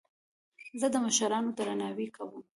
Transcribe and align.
زه 0.79 0.87
د 0.93 0.95
مشرانو 1.05 1.55
درناوی 1.57 2.07
کوم. 2.15 2.41